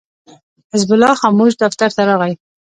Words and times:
حزب 0.71 0.89
الله 0.93 1.13
خاموش 1.21 1.53
دفتر 1.61 1.89
ته 1.95 2.01
راغی. 2.09 2.33